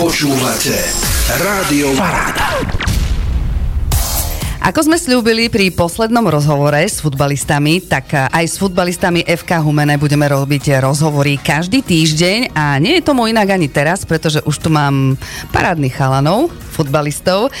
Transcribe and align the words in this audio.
Počúvate 0.00 0.80
Rádio 1.44 1.92
Paráda. 1.92 2.56
Ako 4.64 4.88
sme 4.88 4.96
slúbili 4.96 5.52
pri 5.52 5.68
poslednom 5.76 6.24
rozhovore 6.24 6.80
s 6.80 7.04
futbalistami, 7.04 7.84
tak 7.84 8.08
aj 8.32 8.40
s 8.48 8.56
futbalistami 8.56 9.28
FK 9.28 9.60
Humene 9.60 10.00
budeme 10.00 10.24
robiť 10.24 10.80
rozhovory 10.80 11.36
každý 11.36 11.84
týždeň 11.84 12.56
a 12.56 12.80
nie 12.80 12.96
je 12.96 13.04
tomu 13.04 13.28
inak 13.28 13.52
ani 13.52 13.68
teraz, 13.68 14.08
pretože 14.08 14.40
už 14.48 14.56
tu 14.64 14.72
mám 14.72 15.20
parádnych 15.52 15.92
chalanov, 15.92 16.48
futbalistov. 16.72 17.52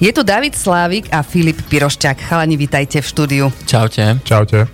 Je 0.00 0.08
tu 0.16 0.24
David 0.24 0.56
Slávik 0.56 1.12
a 1.12 1.20
Filip 1.20 1.60
Pirošťák. 1.68 2.24
Chalani, 2.24 2.56
vítajte 2.56 3.04
v 3.04 3.06
štúdiu. 3.12 3.44
Čaute. 3.68 4.16
Čaute. 4.24 4.64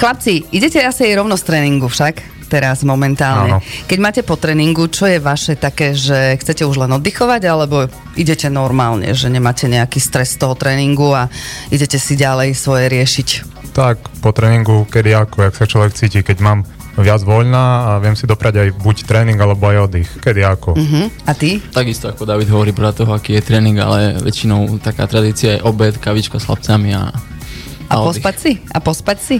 Chlapci, 0.00 0.48
idete 0.56 0.80
asi 0.80 1.04
aj 1.04 1.20
rovno 1.20 1.36
z 1.36 1.52
tréningu 1.52 1.92
však? 1.92 2.35
Teraz 2.46 2.86
momentálne. 2.86 3.58
Áno. 3.58 3.86
Keď 3.90 3.98
máte 3.98 4.22
po 4.22 4.38
tréningu, 4.38 4.86
čo 4.86 5.10
je 5.10 5.18
vaše 5.18 5.58
také, 5.58 5.92
že 5.92 6.38
chcete 6.38 6.62
už 6.62 6.86
len 6.86 6.94
oddychovať, 6.94 7.42
alebo 7.44 7.90
idete 8.14 8.46
normálne, 8.48 9.12
že 9.12 9.26
nemáte 9.26 9.66
nejaký 9.66 9.98
stres 9.98 10.38
z 10.38 10.46
toho 10.46 10.54
tréningu 10.54 11.12
a 11.12 11.28
idete 11.74 11.98
si 11.98 12.14
ďalej 12.14 12.54
svoje 12.54 12.86
riešiť? 12.88 13.28
Tak, 13.76 14.24
po 14.24 14.32
tréningu, 14.32 14.88
kedy 14.88 15.12
ako, 15.12 15.50
jak 15.50 15.54
sa 15.58 15.66
človek 15.68 15.92
cíti, 15.92 16.24
keď 16.24 16.38
mám 16.40 16.64
viac 16.96 17.20
voľna 17.20 17.64
a 17.84 17.90
viem 18.00 18.16
si 18.16 18.24
doprať 18.24 18.54
aj 18.56 18.68
buď 18.80 18.96
tréning 19.04 19.36
alebo 19.36 19.68
aj 19.68 19.84
oddych. 19.84 20.08
Kedy 20.16 20.40
ako. 20.48 20.80
Uh-huh. 20.80 21.12
A 21.28 21.36
ty? 21.36 21.60
Takisto 21.60 22.08
ako 22.08 22.24
David 22.24 22.48
hovorí 22.48 22.72
podľa 22.72 23.04
toho, 23.04 23.12
aký 23.12 23.36
je 23.36 23.44
tréning, 23.44 23.76
ale 23.76 24.16
väčšinou 24.16 24.80
taká 24.80 25.04
tradícia 25.04 25.60
je 25.60 25.64
obed, 25.64 25.92
kavička 26.00 26.40
s 26.40 26.48
chlapcami 26.48 26.96
a, 26.96 27.12
a, 27.12 27.92
a 27.92 27.94
pospať 28.00 28.36
si? 28.40 28.52
A 28.72 28.78
pospať 28.80 29.18
si? 29.20 29.36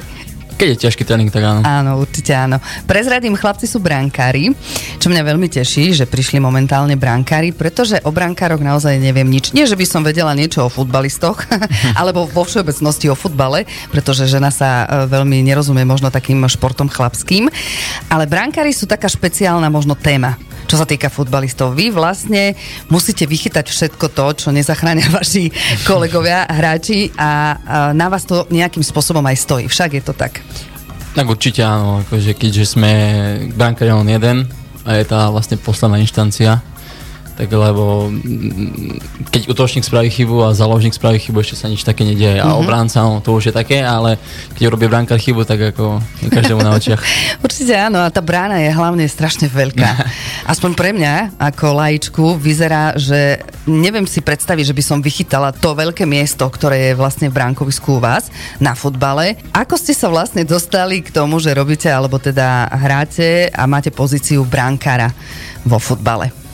Keď 0.57 0.69
je 0.73 0.83
ťažký 0.89 1.05
tréning, 1.05 1.29
tak 1.29 1.45
áno. 1.45 1.61
Áno, 1.61 1.91
určite 2.01 2.33
áno. 2.33 2.57
Prezradím, 2.89 3.37
chlapci 3.37 3.69
sú 3.69 3.77
brankári, 3.77 4.57
čo 4.97 5.13
mňa 5.13 5.23
veľmi 5.29 5.53
teší, 5.53 5.93
že 5.93 6.09
prišli 6.09 6.41
momentálne 6.41 6.97
brankári, 6.97 7.53
pretože 7.53 8.01
o 8.09 8.11
brankároch 8.11 8.65
naozaj 8.65 8.97
neviem 8.97 9.29
nič. 9.29 9.53
Nie, 9.53 9.69
že 9.69 9.77
by 9.77 9.85
som 9.85 10.01
vedela 10.01 10.33
niečo 10.33 10.65
o 10.65 10.73
futbalistoch, 10.73 11.45
alebo 12.01 12.25
vo 12.25 12.49
všeobecnosti 12.49 13.13
o 13.13 13.17
futbale, 13.17 13.69
pretože 13.93 14.25
žena 14.25 14.49
sa 14.49 14.89
e, 14.89 15.13
veľmi 15.13 15.45
nerozumie 15.45 15.85
možno 15.85 16.09
takým 16.09 16.41
športom 16.49 16.89
chlapským, 16.89 17.53
ale 18.09 18.25
brankári 18.25 18.73
sú 18.73 18.89
taká 18.89 19.13
špeciálna 19.13 19.69
možno 19.69 19.93
téma 19.93 20.41
čo 20.67 20.77
sa 20.77 20.87
týka 20.87 21.09
futbalistov. 21.09 21.73
Vy 21.73 21.95
vlastne 21.95 22.59
musíte 22.91 23.25
vychytať 23.25 23.67
všetko 23.71 24.07
to, 24.13 24.27
čo 24.37 24.49
nezachránia 24.51 25.09
vaši 25.19 25.49
kolegovia, 25.87 26.45
hráči 26.51 27.15
a, 27.15 27.57
na 27.95 28.07
vás 28.11 28.27
to 28.27 28.45
nejakým 28.51 28.83
spôsobom 28.83 29.23
aj 29.25 29.37
stojí. 29.39 29.65
Však 29.71 29.91
je 29.97 30.03
to 30.03 30.13
tak. 30.13 30.43
Tak 31.17 31.25
určite 31.25 31.65
áno, 31.65 32.05
akože 32.05 32.37
keďže 32.37 32.77
sme 32.77 32.93
brankári 33.57 33.89
len 33.89 34.05
jeden 34.05 34.37
a 34.85 35.01
je 35.01 35.05
tá 35.09 35.33
vlastne 35.33 35.57
posledná 35.57 35.97
inštancia, 35.97 36.61
tak 37.37 37.53
lebo 37.53 38.09
mm, 38.09 39.29
keď 39.29 39.53
útočník 39.53 39.85
spraví 39.85 40.09
chybu 40.09 40.49
a 40.49 40.57
záložník 40.57 40.97
spraví 40.97 41.21
chybu, 41.21 41.45
ešte 41.45 41.61
sa 41.61 41.69
nič 41.69 41.85
také 41.85 42.09
nedieje. 42.09 42.41
Mm-hmm. 42.41 42.49
A 42.49 42.57
mhm. 42.57 42.61
obránca, 42.65 43.05
no, 43.05 43.21
to 43.21 43.37
už 43.37 43.53
je 43.53 43.55
také, 43.55 43.85
ale 43.85 44.17
keď 44.57 44.73
urobí 44.73 44.89
bránka 44.89 45.21
chybu, 45.21 45.45
tak 45.45 45.77
ako 45.77 46.01
každému 46.33 46.65
na 46.65 46.73
očiach. 46.73 47.05
Určite 47.47 47.77
áno, 47.77 48.01
a 48.01 48.09
tá 48.09 48.25
brána 48.25 48.65
je 48.65 48.73
hlavne 48.73 49.05
strašne 49.05 49.53
veľká. 49.53 49.91
Aspoň 50.53 50.73
pre 50.73 50.97
mňa, 50.97 51.37
ako 51.37 51.67
laičku, 51.77 52.25
vyzerá, 52.41 52.97
že 52.97 53.45
neviem 53.69 54.09
si 54.09 54.25
predstaviť, 54.25 54.73
že 54.73 54.77
by 54.77 54.83
som 54.83 54.99
vychytala 55.05 55.53
to 55.53 55.77
veľké 55.77 56.09
miesto, 56.09 56.49
ktoré 56.49 56.91
je 56.91 56.99
vlastne 56.99 57.29
v 57.29 57.37
bránkovisku 57.37 57.99
u 57.99 58.01
vás 58.01 58.33
na 58.57 58.73
futbale. 58.73 59.37
Ako 59.53 59.77
ste 59.77 59.93
sa 59.93 60.09
vlastne 60.09 60.41
dostali 60.49 61.05
k 61.05 61.13
tomu, 61.13 61.37
že 61.37 61.53
robíte, 61.53 61.93
alebo 61.93 62.17
teda 62.17 62.73
hráte 62.73 63.53
a 63.53 63.69
máte 63.69 63.93
pozíciu 63.93 64.49
bránkára 64.49 65.13
vo 65.69 65.77
futbale? 65.77 66.46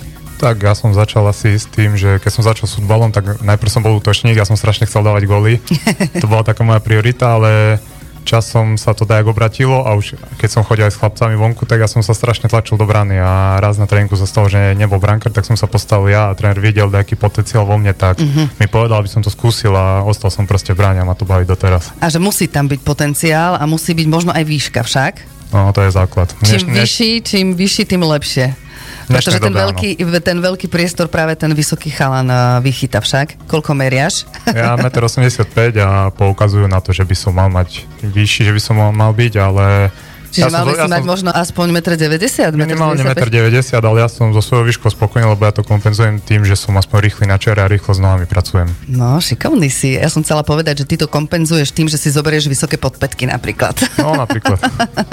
Tak 0.43 0.59
ja 0.59 0.75
som 0.75 0.91
začal 0.91 1.23
asi 1.31 1.55
s 1.55 1.71
tým, 1.71 1.95
že 1.95 2.19
keď 2.19 2.31
som 2.35 2.43
začal 2.43 2.67
s 2.67 2.75
futbalom, 2.75 3.15
tak 3.15 3.39
najprv 3.47 3.71
som 3.71 3.87
bol 3.87 3.95
útočník, 4.03 4.35
ja 4.35 4.43
som 4.43 4.59
strašne 4.59 4.91
chcel 4.91 5.07
dávať 5.07 5.31
góly. 5.31 5.63
to 6.23 6.27
bola 6.27 6.43
taká 6.43 6.67
moja 6.67 6.83
priorita, 6.83 7.39
ale 7.39 7.79
časom 8.27 8.75
sa 8.75 8.91
to 8.91 9.07
tak 9.07 9.23
obratilo 9.23 9.87
a 9.87 9.95
už 9.95 10.19
keď 10.43 10.51
som 10.51 10.67
chodil 10.67 10.87
aj 10.87 10.95
s 10.95 10.99
chlapcami 10.99 11.39
vonku, 11.39 11.63
tak 11.63 11.79
ja 11.79 11.87
som 11.87 12.03
sa 12.03 12.11
strašne 12.11 12.51
tlačil 12.51 12.75
do 12.75 12.87
brany 12.87 13.23
a 13.23 13.63
raz 13.63 13.79
na 13.79 13.87
tréningu 13.87 14.19
sa 14.19 14.27
stalo, 14.27 14.51
že 14.51 14.75
nebol 14.75 14.99
brankár, 14.99 15.31
tak 15.31 15.47
som 15.47 15.55
sa 15.55 15.71
postavil 15.71 16.11
ja 16.11 16.31
a 16.31 16.35
tréner 16.35 16.59
videl 16.59 16.91
aký 16.91 17.15
potenciál 17.15 17.63
vo 17.63 17.79
mne, 17.79 17.95
tak 17.95 18.19
uh-huh. 18.19 18.51
mi 18.59 18.67
povedal, 18.67 18.99
aby 18.99 19.11
som 19.11 19.23
to 19.23 19.31
skúsil 19.31 19.75
a 19.79 20.03
ostal 20.03 20.31
som 20.35 20.47
proste 20.47 20.75
v 20.75 20.83
bráne 20.83 21.03
a 21.03 21.07
ma 21.07 21.15
to 21.15 21.23
baví 21.23 21.47
doteraz. 21.47 21.95
A 22.03 22.11
že 22.11 22.19
musí 22.19 22.51
tam 22.51 22.67
byť 22.67 22.83
potenciál 22.83 23.59
a 23.59 23.65
musí 23.67 23.95
byť 23.95 24.07
možno 24.11 24.31
aj 24.35 24.43
výška 24.43 24.83
však? 24.83 25.15
No, 25.55 25.71
to 25.71 25.85
je 25.85 25.91
základ. 25.93 26.33
Čím 26.43 26.67
Dneš, 26.67 26.81
vyšší, 26.81 27.11
čím 27.23 27.47
vyšší, 27.53 27.83
tým 27.85 28.03
lepšie. 28.03 28.72
Pretože 29.09 29.39
ten 29.43 29.55
veľký, 29.55 29.91
ten 30.23 30.39
veľký 30.39 30.67
priestor 30.71 31.11
práve 31.11 31.35
ten 31.35 31.51
vysoký 31.51 31.91
chalan 31.91 32.29
vychyta 32.63 33.03
však. 33.03 33.49
Koľko 33.51 33.75
meriaš? 33.75 34.25
Ja 34.53 34.77
1,85 34.77 35.49
m 35.49 35.81
a 35.81 36.13
poukazujú 36.13 36.69
na 36.69 36.79
to, 36.85 36.93
že 36.93 37.09
by 37.09 37.17
som 37.17 37.33
mal 37.33 37.49
mať 37.49 37.89
vyšší, 38.05 38.47
že 38.47 38.53
by 38.53 38.61
som 38.61 38.75
mal, 38.77 38.93
mal 38.93 39.11
byť, 39.17 39.33
ale 39.41 39.89
Čiže 40.33 40.49
ja 40.49 40.53
mal 40.53 40.65
by 40.65 40.73
si 40.73 40.81
ja 40.81 40.89
mať 40.89 41.05
som, 41.05 41.13
možno 41.13 41.31
aspoň 41.31 41.67
1,90 41.85 42.57
m? 42.57 42.65
Minimálne 42.65 43.05
1,90 43.05 43.53
m, 43.53 43.85
ale 43.85 43.99
ja 44.01 44.09
som 44.09 44.33
zo 44.33 44.41
svojho 44.41 44.65
výšku 44.65 44.89
spokojný, 44.89 45.29
lebo 45.29 45.45
ja 45.45 45.53
to 45.53 45.61
kompenzujem 45.61 46.25
tým, 46.25 46.49
že 46.49 46.57
som 46.57 46.73
aspoň 46.81 46.99
rýchly 47.05 47.25
na 47.29 47.37
čere 47.37 47.61
a 47.61 47.69
rýchlo 47.69 47.93
s 47.93 48.01
nohami 48.01 48.25
pracujem. 48.25 48.73
No, 48.89 49.21
šikovný 49.21 49.69
si. 49.69 50.01
Ja 50.01 50.09
som 50.09 50.25
chcela 50.25 50.41
povedať, 50.41 50.83
že 50.83 50.89
ty 50.89 50.97
to 50.97 51.05
kompenzuješ 51.05 51.77
tým, 51.77 51.93
že 51.93 52.01
si 52.01 52.09
zoberieš 52.09 52.49
vysoké 52.49 52.81
podpätky 52.81 53.29
napríklad. 53.29 53.77
No, 54.01 54.17
napríklad. 54.17 54.57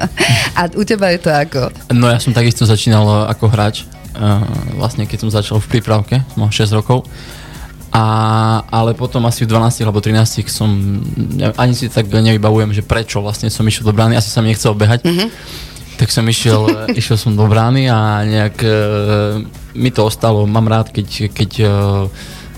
a 0.60 0.72
u 0.72 0.84
teba 0.88 1.12
je 1.12 1.20
to 1.20 1.30
ako? 1.36 1.76
No, 1.92 2.08
ja 2.08 2.24
som 2.24 2.32
takisto 2.32 2.64
začínal 2.64 3.28
ako 3.28 3.52
hráč. 3.52 3.84
Uh, 4.16 4.42
vlastne 4.80 5.04
keď 5.04 5.28
som 5.28 5.30
začal 5.30 5.60
v 5.60 5.68
prípravke, 5.68 6.24
mal 6.40 6.48
6 6.48 6.80
rokov 6.80 7.04
a, 7.90 8.06
ale 8.70 8.94
potom 8.94 9.26
asi 9.26 9.50
v 9.50 9.52
12 9.52 9.82
alebo 9.82 9.98
13 9.98 10.46
som, 10.46 10.70
ani 11.58 11.74
si 11.74 11.90
tak 11.90 12.06
nevybavujem, 12.06 12.70
že 12.70 12.86
prečo 12.86 13.18
vlastne 13.22 13.50
som 13.50 13.66
išiel 13.66 13.90
do 13.90 13.94
brány, 13.98 14.14
asi 14.14 14.30
sa 14.30 14.46
mi 14.46 14.54
nechcel 14.54 14.78
behať. 14.78 15.10
Mm-hmm. 15.10 15.30
Tak 15.98 16.08
som 16.14 16.24
išiel, 16.30 16.70
išiel 17.00 17.18
som 17.18 17.34
do 17.34 17.50
brány 17.50 17.90
a 17.90 18.22
nejak 18.30 18.56
e, 18.62 18.74
mi 19.74 19.90
to 19.90 20.06
ostalo. 20.06 20.46
Mám 20.46 20.70
rád, 20.70 20.94
keď, 20.94 21.34
keď 21.34 21.52
e, 21.60 21.70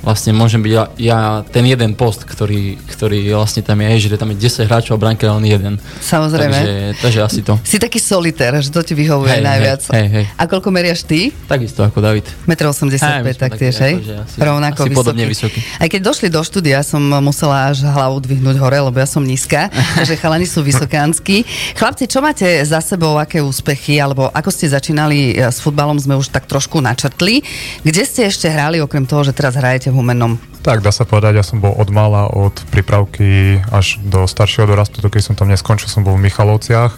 vlastne 0.01 0.33
môžem 0.33 0.61
byť 0.61 0.73
ja, 0.73 0.83
ja 0.97 1.19
ten 1.45 1.65
jeden 1.65 1.93
post, 1.93 2.25
ktorý, 2.25 2.77
ktorý 2.89 3.37
vlastne 3.37 3.61
tam 3.61 3.77
je, 3.85 4.09
že 4.09 4.17
tam 4.17 4.33
je 4.33 4.37
10 4.41 4.65
hráčov 4.65 4.97
a 4.97 4.99
bránke 4.99 5.23
len 5.29 5.45
jeden. 5.45 5.73
Samozrejme. 6.01 6.57
Takže, 6.57 6.75
takže 7.01 7.19
asi 7.21 7.39
to. 7.45 7.53
Si 7.61 7.77
taký 7.77 8.01
solitér, 8.01 8.57
že 8.59 8.73
to 8.73 8.81
ti 8.81 8.97
vyhovuje 8.97 9.39
hej, 9.39 9.45
najviac. 9.45 9.81
Hej, 9.93 10.07
hej. 10.09 10.25
A 10.35 10.43
koľko 10.49 10.73
meriaš 10.73 11.05
ty? 11.05 11.29
Takisto 11.45 11.85
ako 11.85 12.01
David. 12.01 12.25
1,85 12.49 12.97
m 12.97 13.25
taktiež, 13.37 13.75
hej? 13.77 13.93
Rovnako 14.41 14.81
asi 14.83 14.89
vysoký. 14.89 14.97
podobne 14.97 15.25
vysoký. 15.29 15.59
Aj 15.77 15.87
keď 15.87 16.01
došli 16.01 16.27
do 16.33 16.41
štúdia, 16.41 16.81
som 16.81 17.01
musela 17.21 17.69
až 17.69 17.85
hlavu 17.85 18.17
dvihnúť 18.25 18.57
hore, 18.57 18.81
lebo 18.81 18.97
ja 18.97 19.05
som 19.05 19.21
nízka, 19.21 19.69
takže 19.97 20.17
chalani 20.17 20.49
sú 20.49 20.65
vysokánsky. 20.65 21.45
Chlapci, 21.77 22.09
čo 22.09 22.25
máte 22.25 22.47
za 22.65 22.81
sebou, 22.81 23.21
aké 23.21 23.37
úspechy, 23.39 24.01
alebo 24.01 24.33
ako 24.33 24.49
ste 24.49 24.73
začínali 24.73 25.37
e, 25.37 25.45
s 25.45 25.61
futbalom, 25.61 26.01
sme 26.01 26.17
už 26.17 26.33
tak 26.33 26.49
trošku 26.49 26.81
načrtli. 26.81 27.45
Kde 27.85 28.03
ste 28.03 28.25
ešte 28.25 28.49
hrali, 28.49 28.81
okrem 28.81 29.05
toho, 29.05 29.21
že 29.21 29.35
teraz 29.35 29.53
hrajete 29.53 29.90
v 29.91 29.99
Humennom? 29.99 30.39
Tak, 30.61 30.81
dá 30.85 30.89
sa 30.93 31.03
povedať, 31.03 31.41
ja 31.41 31.45
som 31.45 31.59
bol 31.59 31.73
od 31.75 31.89
mala, 31.91 32.29
od 32.31 32.53
prípravky 32.69 33.59
až 33.69 33.99
do 34.01 34.25
staršieho 34.25 34.69
dorastu, 34.69 35.01
keď 35.03 35.21
som 35.21 35.35
tam 35.35 35.49
neskončil, 35.49 35.89
som 35.89 36.05
bol 36.05 36.15
v 36.15 36.25
Michalovciach. 36.29 36.95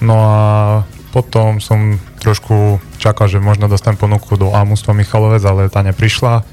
No 0.00 0.16
a 0.22 0.36
potom 1.10 1.60
som 1.60 1.96
trošku 2.20 2.82
čakal, 3.00 3.26
že 3.30 3.40
možno 3.40 3.72
dostanem 3.72 3.96
ponuku 3.96 4.36
do 4.36 4.52
Amustva 4.52 4.92
Michalovec, 4.92 5.40
ale 5.44 5.72
tá 5.72 5.80
neprišla. 5.80 6.44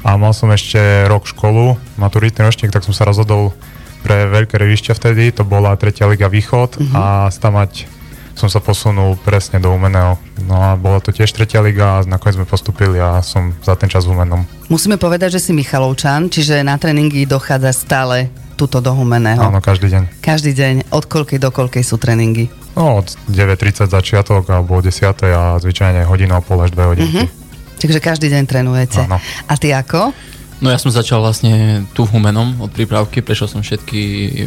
A 0.00 0.10
mal 0.16 0.32
som 0.32 0.48
ešte 0.48 1.06
rok 1.06 1.28
školu, 1.28 1.76
maturitný 2.00 2.42
ročník, 2.42 2.72
tak 2.72 2.82
som 2.82 2.96
sa 2.96 3.04
rozhodol 3.04 3.52
pre 4.00 4.24
veľké 4.32 4.56
revišťa 4.56 4.96
vtedy, 4.96 5.28
to 5.30 5.44
bola 5.44 5.76
tretia 5.76 6.08
liga 6.08 6.32
Východ 6.32 6.80
uh-huh. 6.80 6.96
a 6.96 7.04
stavať 7.28 7.99
som 8.40 8.48
sa 8.48 8.64
posunul 8.64 9.20
presne 9.20 9.60
do 9.60 9.68
Umeného. 9.68 10.16
No 10.48 10.56
a 10.56 10.72
bola 10.80 11.04
to 11.04 11.12
tiež 11.12 11.28
tretia 11.36 11.60
liga 11.60 12.00
a 12.00 12.04
nakoniec 12.08 12.40
sme 12.40 12.48
postupili 12.48 12.96
a 12.96 13.20
som 13.20 13.52
za 13.60 13.76
ten 13.76 13.92
čas 13.92 14.08
v 14.08 14.16
Umenom. 14.16 14.48
Musíme 14.72 14.96
povedať, 14.96 15.36
že 15.36 15.44
si 15.44 15.52
Michalovčan, 15.52 16.32
čiže 16.32 16.64
na 16.64 16.80
tréningy 16.80 17.28
dochádza 17.28 17.76
stále 17.76 18.32
tuto 18.56 18.80
do 18.80 18.96
Humeného. 18.96 19.44
Áno, 19.44 19.60
každý 19.60 19.92
deň. 19.92 20.24
Každý 20.24 20.56
deň. 20.56 20.74
Od 20.88 21.04
koľkej 21.04 21.36
do 21.36 21.52
koľkej 21.52 21.84
sú 21.84 22.00
tréningy? 22.00 22.48
No, 22.72 23.04
od 23.04 23.12
9.30 23.28 23.92
začiatok 23.92 24.48
alebo 24.48 24.80
od 24.80 24.88
10. 24.88 25.04
a 25.36 25.60
zvyčajne 25.60 26.08
hodinu 26.08 26.32
a 26.36 26.40
pol 26.40 26.64
až 26.64 26.72
2 26.72 26.90
hodinky. 26.96 27.28
Uh-huh. 27.28 27.76
Takže 27.80 28.00
každý 28.00 28.32
deň 28.32 28.42
trénujete. 28.48 29.04
Áno. 29.04 29.20
A 29.48 29.52
ty 29.60 29.72
ako? 29.76 30.16
No 30.60 30.68
ja 30.68 30.76
som 30.76 30.92
začal 30.92 31.24
vlastne 31.24 31.84
tu 31.96 32.04
v 32.04 32.12
Humenom 32.12 32.60
od 32.60 32.68
prípravky, 32.68 33.24
prešiel 33.24 33.48
som 33.48 33.60
všetky 33.64 34.00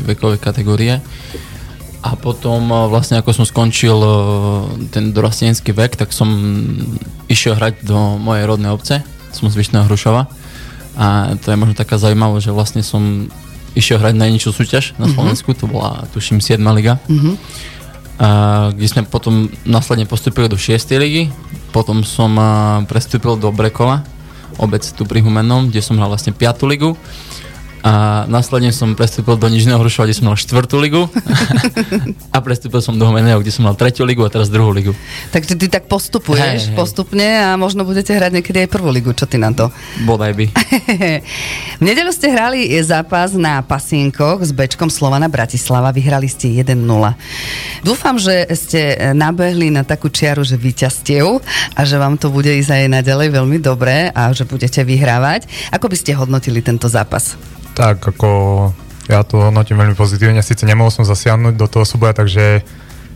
vekové 0.05 0.37
kategórie. 0.37 1.01
A 2.03 2.19
potom 2.19 2.67
e, 2.67 2.75
vlastne 2.91 3.15
ako 3.23 3.31
som 3.31 3.45
skončil 3.47 3.95
e, 3.95 4.11
ten 4.91 5.15
dorastenecký 5.15 5.71
vek, 5.71 5.95
tak 5.95 6.11
som 6.11 6.27
išiel 7.31 7.55
hrať 7.55 7.87
do 7.87 8.19
mojej 8.19 8.43
rodnej 8.43 8.75
obce, 8.75 8.99
som 9.31 9.47
z 9.47 9.55
Vyšného 9.55 9.87
Hrušova. 9.87 10.27
A 10.99 11.33
to 11.39 11.49
je 11.49 11.57
možno 11.57 11.73
taká 11.73 11.95
zaujímavosť, 11.95 12.43
že 12.43 12.53
vlastne 12.53 12.81
som 12.83 13.31
išiel 13.73 13.97
hrať 13.97 14.13
najnižšiu 14.19 14.51
súťaž 14.53 14.93
na 15.01 15.09
mhm. 15.09 15.13
Slovensku, 15.17 15.49
uh-huh. 15.55 15.61
to 15.63 15.71
bola 15.71 16.05
tuším 16.13 16.43
7. 16.43 16.61
liga. 16.75 17.01
Uh-huh. 17.09 17.33
A 18.21 18.29
kde 18.69 18.87
sme 18.87 19.01
potom 19.09 19.49
následne 19.65 20.05
postupili 20.05 20.45
do 20.45 20.53
6. 20.53 20.77
ligy, 21.01 21.33
potom 21.73 22.05
som 22.05 22.29
uh, 22.37 22.85
prestúpil 22.85 23.33
do 23.41 23.49
Brekova, 23.49 24.05
obec 24.61 24.85
tu 24.85 25.01
pri 25.09 25.25
Humennom, 25.25 25.73
kde 25.73 25.81
som 25.81 25.97
hral 25.97 26.13
vlastne 26.13 26.29
5. 26.29 26.69
ligu 26.69 26.93
a 27.83 28.23
následne 28.31 28.71
som 28.71 28.95
prestúpil 28.95 29.35
do 29.35 29.51
Nižného 29.51 29.75
Hrušova, 29.75 30.07
kde 30.07 30.15
som 30.15 30.31
mal 30.31 30.39
štvrtú 30.39 30.79
ligu 30.79 31.03
a 32.35 32.37
prestúpil 32.39 32.79
som 32.79 32.95
do 32.95 33.03
Homeného, 33.03 33.43
kde 33.43 33.51
som 33.51 33.67
mal 33.67 33.75
tretiu 33.75 34.07
ligu 34.07 34.23
a 34.23 34.31
teraz 34.31 34.47
druhú 34.47 34.71
ligu. 34.71 34.95
Takže 35.35 35.59
ty 35.59 35.67
tak 35.67 35.91
postupuješ 35.91 36.39
Hej, 36.39 36.71
hej. 36.71 36.77
postupne 36.79 37.27
a 37.27 37.59
možno 37.59 37.83
budete 37.83 38.15
hrať 38.15 38.39
niekedy 38.39 38.63
aj 38.63 38.69
prvú 38.71 38.87
ligu, 38.87 39.11
čo 39.11 39.27
ty 39.27 39.35
na 39.35 39.51
to? 39.51 39.67
Bodaj 40.07 40.31
by. 40.31 40.45
v 41.81 41.83
nedelu 41.83 42.07
ste 42.15 42.31
hrali 42.31 42.71
zápas 42.79 43.35
na 43.35 43.59
Pasienkoch 43.59 44.47
s 44.47 44.55
Bečkom 44.55 44.87
Slovana 44.87 45.27
Bratislava, 45.27 45.91
vyhrali 45.91 46.31
ste 46.31 46.55
1-0. 46.55 46.79
Dúfam, 47.83 48.15
že 48.15 48.47
ste 48.55 49.11
nabehli 49.11 49.67
na 49.75 49.83
takú 49.83 50.07
čiaru, 50.07 50.47
že 50.47 50.55
víťazstiev 50.55 51.43
a 51.75 51.81
že 51.83 51.99
vám 51.99 52.15
to 52.15 52.31
bude 52.31 52.47
ísť 52.47 52.71
aj 52.71 53.03
naďalej 53.03 53.27
veľmi 53.35 53.59
dobre 53.59 54.07
a 54.15 54.31
že 54.31 54.47
budete 54.47 54.87
vyhrávať. 54.87 55.51
Ako 55.75 55.91
by 55.91 55.99
ste 55.99 56.15
hodnotili 56.15 56.63
tento 56.63 56.87
zápas? 56.87 57.35
Tak, 57.73 58.05
ako 58.05 58.29
ja 59.11 59.25
to 59.25 59.49
hodnotím 59.49 59.81
veľmi 59.81 59.95
pozitívne. 59.97 60.39
Sice 60.45 60.63
nemohol 60.63 60.93
som 60.93 61.03
zasiahnuť 61.03 61.53
do 61.57 61.67
toho 61.67 61.83
súboja, 61.83 62.15
takže 62.15 62.63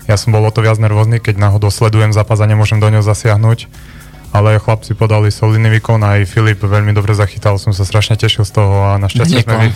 ja 0.08 0.16
som 0.16 0.32
bol 0.32 0.44
o 0.44 0.52
to 0.52 0.64
viac 0.64 0.80
nervózny, 0.80 1.20
keď 1.20 1.40
náhodou 1.40 1.72
sledujem 1.72 2.16
zápas 2.16 2.40
a 2.40 2.50
nemôžem 2.50 2.80
do 2.80 2.88
neho 2.88 3.04
zasiahnuť. 3.04 3.68
Ale 4.36 4.60
chlapci 4.60 4.92
podali 4.92 5.32
solidný 5.32 5.72
výkon, 5.80 6.04
aj 6.04 6.28
Filip 6.28 6.60
veľmi 6.60 6.92
dobre 6.92 7.16
zachytal, 7.16 7.56
som 7.56 7.72
sa 7.72 7.88
strašne 7.88 8.20
tešil 8.20 8.44
z 8.44 8.60
toho 8.60 8.92
a 8.92 9.00
našťastie 9.00 9.48
sme, 9.48 9.56
vy... 9.56 9.68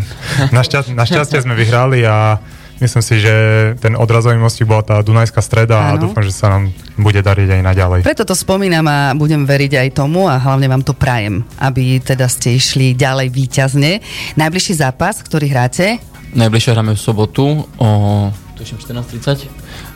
našťastie, 0.60 0.92
našťastie 0.92 1.40
sme 1.40 1.56
vyhrali 1.56 2.04
a 2.04 2.36
myslím 2.76 3.02
si, 3.02 3.14
že 3.18 3.34
ten 3.78 3.94
odrazový 3.94 4.36
mostík 4.36 4.64
bola 4.64 4.82
tá 4.82 4.96
Dunajská 4.98 5.38
streda 5.38 5.76
a 5.76 5.86
Áno. 5.94 6.06
dúfam, 6.06 6.22
že 6.22 6.30
sa 6.30 6.48
nám 6.48 6.70
bude 6.94 7.18
dariť 7.18 7.48
aj 7.50 7.62
naďalej. 7.62 8.00
Preto 8.02 8.22
to 8.22 8.32
spomínam 8.32 8.82
a 8.84 8.98
budem 9.12 9.42
veriť 9.42 9.72
aj 9.76 9.88
tomu 9.94 10.26
a 10.26 10.36
hlavne 10.36 10.66
vám 10.66 10.82
to 10.82 10.92
prajem, 10.92 11.42
aby 11.58 11.98
teda 11.98 12.26
ste 12.26 12.54
išli 12.54 12.92
ďalej 12.92 13.28
výťazne. 13.28 13.92
Najbližší 14.34 14.74
zápas, 14.74 15.20
ktorý 15.20 15.46
hráte, 15.48 15.98
Najbližšie 16.34 16.70
hráme 16.72 16.92
v 16.92 17.00
sobotu 17.00 17.62
o 17.78 17.88
tuším 18.54 18.82
14.30 18.82 19.46
e, 19.46 19.48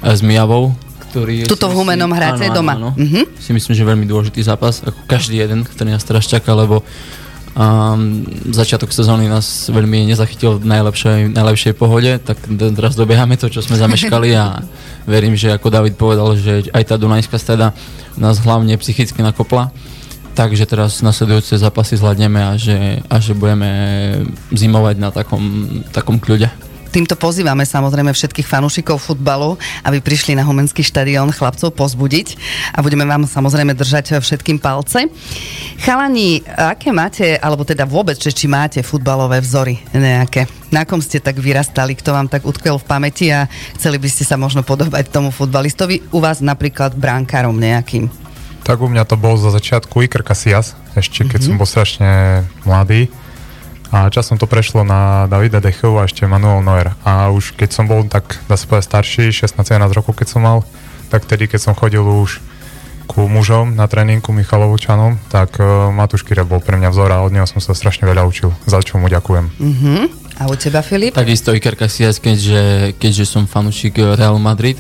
s 0.07 0.23
Mijavou, 0.23 0.71
ktorý... 1.11 1.43
je- 1.43 1.51
Tuto 1.51 1.67
v 1.67 1.75
Humennom 1.75 2.07
myslím- 2.07 2.15
hráte 2.15 2.47
áno, 2.47 2.55
doma. 2.55 2.73
Áno, 2.79 2.89
áno. 2.95 3.03
Mhm. 3.03 3.43
Si 3.43 3.51
myslím, 3.51 3.75
že 3.75 3.83
veľmi 3.83 4.07
dôležitý 4.07 4.47
zápas, 4.47 4.79
ako 4.81 5.03
každý 5.07 5.43
jeden, 5.43 5.67
ktorý 5.67 5.91
nás 5.91 6.07
teraz 6.07 6.31
čaká, 6.31 6.55
lebo 6.55 6.87
um, 7.59 8.23
začiatok 8.55 8.95
sezóny 8.95 9.27
nás 9.27 9.67
veľmi 9.67 10.07
nezachytil 10.07 10.63
v 10.63 10.71
najlepšej, 10.71 11.35
najlepšej 11.35 11.75
pohode, 11.75 12.15
tak 12.23 12.39
teraz 12.47 12.95
dobiehame 12.95 13.35
to, 13.35 13.51
čo 13.51 13.61
sme 13.61 13.75
zameškali 13.75 14.31
a 14.39 14.63
verím, 15.11 15.35
že 15.35 15.51
ako 15.51 15.69
David 15.69 15.99
povedal, 15.99 16.39
že 16.39 16.71
aj 16.71 16.85
tá 16.87 16.95
Dunajská 16.95 17.37
streda 17.37 17.75
nás 18.15 18.39
hlavne 18.39 18.79
psychicky 18.79 19.19
nakopla. 19.21 19.75
Takže 20.39 20.71
teraz 20.71 21.03
nasledujúce 21.03 21.59
zápasy 21.59 21.99
zvládneme 21.99 22.39
a 22.39 22.55
že, 22.55 23.03
a 23.11 23.19
že 23.19 23.35
budeme 23.35 23.67
zimovať 24.55 24.95
na 25.03 25.11
takom, 25.11 25.43
takom 25.91 26.23
kľude. 26.23 26.47
Týmto 26.89 27.21
pozývame 27.21 27.69
samozrejme 27.69 28.17
všetkých 28.17 28.49
fanúšikov 28.49 28.97
futbalu, 28.97 29.61
aby 29.85 30.01
prišli 30.01 30.33
na 30.33 30.43
Humenský 30.43 30.81
štadión 30.81 31.29
chlapcov 31.37 31.77
pozbudiť 31.77 32.41
a 32.73 32.81
budeme 32.81 33.05
vám 33.05 33.29
samozrejme 33.29 33.77
držať 33.77 34.17
všetkým 34.25 34.57
palce. 34.57 35.05
Chalani, 35.85 36.41
aké 36.49 36.89
máte, 36.91 37.37
alebo 37.37 37.69
teda 37.69 37.85
vôbec, 37.85 38.17
že 38.17 38.33
či 38.33 38.49
máte 38.49 38.81
futbalové 38.81 39.45
vzory 39.45 39.79
nejaké? 39.93 40.49
Na 40.73 40.89
kom 40.89 41.01
ste 41.05 41.21
tak 41.21 41.37
vyrastali, 41.37 41.93
kto 41.93 42.13
vám 42.13 42.29
tak 42.29 42.49
utkvel 42.49 42.81
v 42.81 42.89
pamäti 42.89 43.29
a 43.33 43.49
chceli 43.77 44.01
by 44.01 44.09
ste 44.09 44.25
sa 44.25 44.41
možno 44.41 44.65
podobať 44.65 45.13
tomu 45.13 45.29
futbalistovi? 45.29 46.09
U 46.13 46.25
vás 46.25 46.41
napríklad 46.41 46.97
bránkárom 46.97 47.57
nejakým. 47.57 48.09
Tak 48.65 48.81
u 48.81 48.89
mňa 48.89 49.05
to 49.09 49.17
bol 49.17 49.37
za 49.41 49.49
začiatku 49.49 50.05
Iker 50.05 50.21
Casillas, 50.25 50.77
ešte 50.93 51.25
keď 51.25 51.41
Mhm. 51.41 51.47
som 51.47 51.57
bol 51.57 51.69
strašne 51.69 52.11
mladý. 52.69 53.09
A 53.89 54.13
časom 54.13 54.37
to 54.37 54.45
prešlo 54.45 54.85
na 54.85 55.25
Davida 55.25 55.65
Dechu 55.65 55.97
a 55.97 56.05
ešte 56.05 56.29
Manuel 56.29 56.61
Neuer. 56.61 56.93
A 57.09 57.33
už 57.33 57.57
keď 57.57 57.73
som 57.73 57.89
bol 57.89 58.05
tak, 58.05 58.37
dá 58.45 58.61
sa 58.61 58.69
povedať, 58.69 58.85
starší, 58.85 59.25
16-17 59.33 59.97
rokov 59.97 60.13
keď 60.13 60.29
som 60.29 60.45
mal, 60.45 60.61
tak 61.09 61.25
vtedy, 61.25 61.49
keď 61.49 61.61
som 61.61 61.73
chodil 61.73 62.05
už 62.05 62.45
ku 63.09 63.25
mužom 63.25 63.73
na 63.73 63.89
tréninku 63.89 64.37
Michalovčanom, 64.37 65.17
tak 65.33 65.57
uh, 65.57 65.89
Matúš 65.89 66.29
Kire 66.29 66.45
bol 66.45 66.61
pre 66.61 66.77
mňa 66.77 66.93
vzor 66.93 67.09
a 67.09 67.25
od 67.25 67.33
neho 67.33 67.49
som 67.49 67.65
sa 67.65 67.73
strašne 67.73 68.05
veľa 68.05 68.29
učil, 68.29 68.53
za 68.69 68.85
čo 68.85 69.01
mu 69.01 69.09
ďakujem. 69.09 69.49
Uh-huh. 69.57 70.05
A 70.37 70.45
u 70.45 70.55
teba, 70.55 70.85
Filip? 70.85 71.17
Takisto 71.17 71.57
Iker 71.57 71.75
Casillas, 71.75 72.21
keďže, 72.21 72.93
keďže 73.01 73.25
som 73.25 73.49
fanúšik 73.49 73.97
Real 73.97 74.37
Madrid 74.37 74.77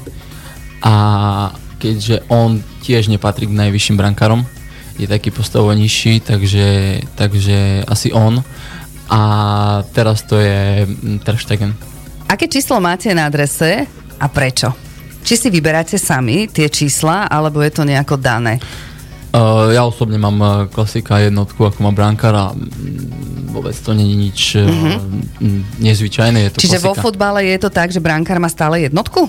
a 0.84 1.50
keďže 1.80 2.28
on 2.28 2.60
tiež 2.84 3.08
nepatrí 3.08 3.48
k 3.48 3.56
najvyšším 3.56 3.96
brankárom, 3.96 4.44
je 5.00 5.08
taký 5.08 5.32
postovo 5.32 5.72
nižší, 5.72 6.20
takže, 6.20 7.00
takže 7.14 7.86
asi 7.86 8.12
on. 8.12 8.44
A 9.08 9.20
teraz 9.96 10.22
to 10.28 10.36
je 10.36 10.84
mm, 10.84 11.24
Ter 11.24 11.36
Stegen. 11.40 11.72
Aké 12.28 12.44
číslo 12.44 12.76
máte 12.76 13.08
na 13.16 13.24
adrese 13.24 13.88
a 14.20 14.26
prečo? 14.28 14.68
Či 15.24 15.34
si 15.36 15.48
vyberáte 15.48 15.96
sami 15.96 16.48
tie 16.48 16.68
čísla, 16.68 17.24
alebo 17.28 17.64
je 17.64 17.72
to 17.72 17.82
nejako 17.88 18.20
dané? 18.20 18.60
Uh, 19.28 19.68
ja 19.76 19.84
osobne 19.84 20.16
mám 20.16 20.38
uh, 20.40 20.50
klasika 20.72 21.20
jednotku, 21.20 21.60
ako 21.68 21.84
má 21.84 21.92
brankár 21.92 22.32
a 22.32 22.46
mm, 22.56 23.52
vôbec 23.52 23.76
to 23.76 23.92
není 23.92 24.16
nič 24.28 24.56
uh, 24.56 24.64
mm, 24.64 25.84
nezvyčajné, 25.84 26.38
je 26.48 26.50
to 26.56 26.58
Čiže 26.64 26.80
vo 26.80 26.96
klasika. 26.96 27.04
futbale 27.04 27.40
je 27.44 27.58
to 27.60 27.68
tak, 27.68 27.92
že 27.92 28.00
brankár 28.00 28.40
má 28.40 28.48
stále 28.48 28.88
jednotku? 28.88 29.28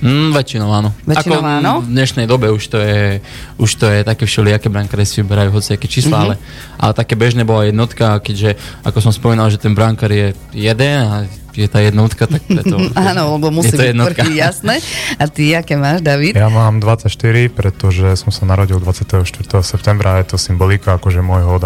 Mm, 0.00 0.32
väčšinou 0.32 0.68
áno. 0.68 0.96
Väčšinou 1.02 1.38
Ako, 1.38 1.48
áno? 1.52 1.72
V 1.80 1.90
dnešnej 1.90 2.24
dobe 2.24 2.48
už 2.48 2.64
to 2.66 2.78
je, 2.78 3.20
už 3.56 3.70
to 3.74 3.86
je 3.86 4.00
také 4.00 4.24
všelijaké 4.24 4.66
brankáre 4.66 5.04
si 5.04 5.20
vyberajú 5.20 5.52
hociaké 5.52 5.84
čísla, 5.84 6.08
Mhm. 6.10 6.24
mm-hmm. 6.26 6.40
ale, 6.74 6.82
ale 6.82 6.92
také 6.94 7.14
bežné 7.14 7.42
bola 7.42 7.64
jednotka, 7.64 8.16
keďže 8.16 8.56
ako 8.80 8.98
som 8.98 9.12
spomínal, 9.12 9.46
že 9.46 9.56
ten 9.56 9.70
brankár 9.70 10.08
je 10.08 10.32
jeden 10.50 10.96
a 10.98 11.24
je 11.50 11.66
tá 11.66 11.78
jednotka, 11.78 12.24
tak 12.24 12.40
preto 12.42 12.78
Áno, 13.10 13.36
lebo 13.36 13.50
musí 13.50 13.68
je 13.68 13.72
to 13.72 13.82
byť 13.82 13.90
jednotka. 13.90 14.22
prvý, 14.22 14.38
jasné. 14.38 14.74
A 15.14 15.26
ty, 15.26 15.52
aké 15.52 15.74
máš, 15.74 16.00
David? 16.00 16.32
Ja 16.32 16.46
mám 16.46 16.78
24, 16.78 17.10
pretože 17.48 18.06
som 18.14 18.30
sa 18.30 18.46
narodil 18.46 18.78
24. 18.78 19.26
septembra 19.60 20.14
a 20.14 20.22
je 20.22 20.30
to 20.30 20.36
symbolika 20.36 20.94
akože 20.94 21.20
môjho 21.20 21.58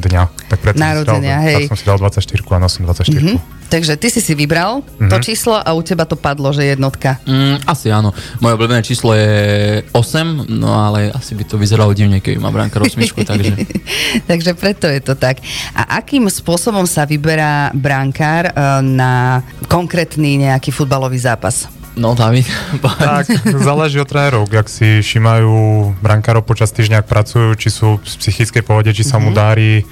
dňa. 0.00 0.22
Tak 0.48 0.58
preto 0.58 0.74
som 0.74 0.82
si 0.82 0.82
dal- 0.82 0.90
Narodenia, 0.96 1.36
hej. 1.44 1.54
Tak 1.62 1.70
som 1.70 1.78
si 1.78 1.84
dal 1.84 1.98
24 2.00 2.24
a 2.50 2.58
nosím 2.58 2.82
24. 2.84 3.14
Mhm. 3.28 3.57
Takže 3.68 4.00
ty 4.00 4.08
si 4.08 4.24
si 4.24 4.32
vybral 4.32 4.80
to 4.96 5.16
číslo 5.20 5.60
a 5.60 5.70
u 5.76 5.84
teba 5.84 6.08
to 6.08 6.16
padlo, 6.16 6.48
že 6.56 6.64
jednotka. 6.64 7.20
Mm, 7.28 7.60
asi 7.68 7.92
áno. 7.92 8.16
Moje 8.40 8.56
obľúbené 8.56 8.80
číslo 8.80 9.12
je 9.12 9.84
8, 9.92 10.48
no 10.48 10.72
ale 10.72 11.12
asi 11.12 11.36
by 11.36 11.44
to 11.44 11.60
vyzeralo 11.60 11.92
divne, 11.92 12.24
keby 12.24 12.40
má 12.40 12.48
brankár 12.48 12.88
osmičku, 12.88 13.28
takže... 13.28 13.54
Takže 14.30 14.56
preto 14.56 14.88
je 14.88 15.00
to 15.04 15.14
tak. 15.14 15.44
A 15.76 16.00
akým 16.00 16.26
spôsobom 16.32 16.88
sa 16.88 17.04
vyberá 17.04 17.68
brankár 17.76 18.48
e, 18.48 18.52
na 18.80 19.44
konkrétny 19.68 20.48
nejaký 20.48 20.72
futbalový 20.72 21.20
zápas? 21.20 21.68
No, 21.98 22.14
David, 22.14 22.46
Tak, 22.82 23.26
záleží 23.58 23.98
od 23.98 24.06
trénerov, 24.06 24.46
ak 24.48 24.70
si 24.70 25.02
všimajú 25.02 25.92
brankárov 25.98 26.46
počas 26.46 26.70
týždňa, 26.70 27.02
ak 27.02 27.10
pracujú, 27.10 27.58
či 27.58 27.68
sú 27.68 27.98
v 27.98 28.04
psychickej 28.06 28.62
pohode, 28.62 28.94
či 28.94 29.02
sa 29.02 29.18
mu 29.18 29.34
darí. 29.34 29.82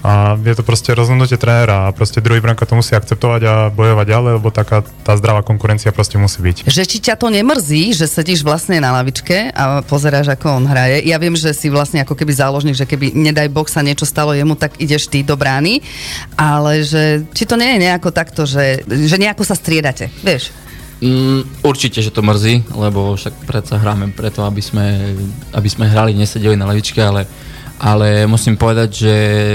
A 0.00 0.32
je 0.40 0.56
to 0.56 0.64
proste 0.64 0.88
rozhodnutie 0.96 1.36
trénera 1.36 1.88
a 1.88 1.92
proste 1.92 2.24
druhý 2.24 2.40
brankár 2.40 2.64
to 2.64 2.72
musí 2.72 2.96
akceptovať 2.96 3.42
a 3.44 3.54
bojovať 3.68 4.06
ďalej, 4.08 4.32
lebo 4.40 4.48
taká 4.48 4.80
tá 5.04 5.12
zdravá 5.20 5.44
konkurencia 5.44 5.92
proste 5.92 6.16
musí 6.16 6.40
byť. 6.40 6.56
Že 6.64 6.82
či 6.88 6.98
ťa 7.04 7.20
to 7.20 7.28
nemrzí, 7.28 7.92
že 7.92 8.08
sedíš 8.08 8.40
vlastne 8.40 8.80
na 8.80 8.96
lavičke 8.96 9.52
a 9.52 9.84
pozeráš, 9.84 10.32
ako 10.32 10.56
on 10.56 10.64
hraje. 10.64 11.04
Ja 11.04 11.20
viem, 11.20 11.36
že 11.36 11.52
si 11.52 11.68
vlastne 11.68 12.00
ako 12.00 12.16
keby 12.16 12.32
záložník, 12.32 12.76
že 12.80 12.88
keby 12.88 13.12
nedaj 13.12 13.52
Boh 13.52 13.68
sa 13.68 13.84
niečo 13.84 14.08
stalo 14.08 14.32
jemu, 14.32 14.56
tak 14.56 14.80
ideš 14.80 15.12
ty 15.12 15.20
do 15.20 15.36
brány, 15.36 15.84
ale 16.32 16.80
že 16.80 17.28
či 17.36 17.44
to 17.44 17.60
nie 17.60 17.76
je 17.76 17.82
nejako 17.84 18.08
takto, 18.08 18.48
že, 18.48 18.80
že 18.88 19.16
nejako 19.20 19.44
sa 19.44 19.52
striedate, 19.52 20.08
vieš? 20.24 20.48
Mm, 21.00 21.44
určite, 21.64 22.04
že 22.04 22.12
to 22.12 22.20
mrzí, 22.20 22.76
lebo 22.76 23.16
však 23.16 23.48
predsa 23.48 23.80
hráme 23.80 24.12
preto, 24.12 24.44
aby 24.44 24.60
sme, 24.60 25.16
aby 25.56 25.68
sme 25.68 25.88
hrali, 25.88 26.12
nesedeli 26.12 26.60
na 26.60 26.68
lavičke, 26.68 27.00
ale, 27.00 27.24
ale 27.80 28.28
musím 28.28 28.60
povedať, 28.60 28.88
že 28.92 29.14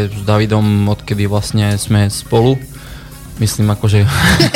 s 0.10 0.22
Davidom, 0.26 0.90
odkedy 0.90 1.30
vlastne 1.30 1.78
sme 1.78 2.10
spolu, 2.10 2.58
myslím 3.38 3.70
akože 3.70 4.02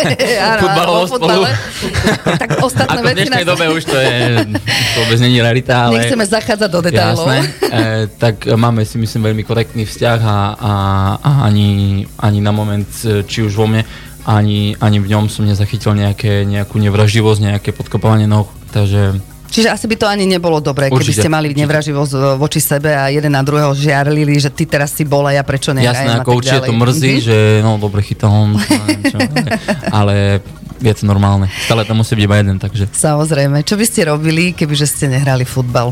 futbalovo 0.63 1.05
spolu. 1.05 1.45
tak 2.41 2.49
ostatné 2.63 2.99
Ako 2.99 3.05
v 3.05 3.15
dnešnej 3.15 3.45
dobe 3.45 3.65
už 3.69 3.83
to 3.85 3.97
je, 3.99 4.17
to 4.65 4.97
vôbec 5.05 5.19
není 5.21 5.37
rarita, 5.37 5.91
ale... 5.91 6.01
Nechceme 6.01 6.25
zachádzať 6.25 6.69
do 6.71 6.79
detailov. 6.81 7.27
Jasné, 7.27 7.37
e, 7.69 7.83
tak 8.17 8.49
máme 8.49 8.81
si 8.87 8.97
myslím 8.97 9.29
veľmi 9.31 9.43
korektný 9.45 9.83
vzťah 9.85 10.19
a, 10.23 10.39
a, 10.57 10.73
a 11.21 11.31
ani, 11.45 12.01
ani 12.17 12.39
na 12.41 12.49
moment, 12.49 12.89
e, 13.05 13.21
či 13.27 13.45
už 13.45 13.53
vo 13.53 13.69
mne, 13.69 13.85
ani, 14.25 14.73
ani 14.79 14.97
v 14.97 15.07
ňom 15.13 15.29
som 15.29 15.45
nezachytil 15.45 15.93
nejaké, 15.93 16.47
nejakú 16.47 16.79
nevraživosť, 16.81 17.39
nejaké 17.53 17.69
podkopávanie 17.75 18.25
noh, 18.25 18.47
takže 18.73 19.19
Čiže 19.49 19.67
asi 19.67 19.85
by 19.85 19.95
to 19.95 20.05
ani 20.05 20.25
nebolo 20.25 20.57
dobré, 20.59 20.87
keby 20.87 21.01
Určite, 21.01 21.19
ste 21.19 21.27
mali 21.27 21.49
určite. 21.49 21.61
nevraživosť 21.61 22.11
e, 22.11 22.17
voči 22.35 22.59
sebe 22.59 22.91
a 22.91 23.07
jeden 23.07 23.29
na 23.29 23.41
druhého 23.41 23.73
žiarlili, 23.73 24.37
že 24.37 24.47
ty 24.47 24.63
teraz 24.63 24.91
si 24.91 25.03
bola, 25.03 25.29
ja 25.29 25.41
prečo 25.41 25.71
nehrajem 25.71 26.05
jasné, 26.05 26.21
ako 26.21 26.29
určite 26.35 26.59
ďalej. 26.59 26.69
to 26.69 26.73
mrzí, 26.75 27.11
Mhm. 27.11 27.23
že 27.23 27.37
no 27.59 27.71
dobre 27.75 27.99
chytal 27.99 28.29
on, 28.29 28.49
neviem 28.55 29.01
čo, 29.03 29.17
ale, 29.89 30.39
je 30.77 30.93
to 30.93 31.03
normálne. 31.03 31.49
Stále 31.59 31.83
tam 31.83 31.97
musí 31.97 32.13
byť 32.13 32.23
iba 32.23 32.37
jeden, 32.37 32.55
takže... 32.55 32.87
Samozrejme. 32.89 33.61
Čo 33.61 33.75
by 33.75 33.83
ste 33.83 33.99
robili, 34.05 34.53
kebyže 34.53 34.87
ste 34.87 35.05
nehrali 35.07 35.43
futbal? 35.43 35.91